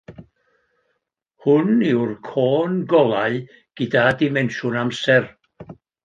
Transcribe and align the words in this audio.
Hwn 1.47 1.67
yw'r 1.89 2.13
côn 2.29 2.79
golau 2.93 3.37
gyda 3.81 4.05
dimensiwn 4.23 4.79
amser. 4.85 5.29